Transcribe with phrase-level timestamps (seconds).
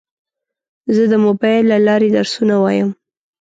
[0.95, 2.89] زه د موبایل له لارې درسونه وایم.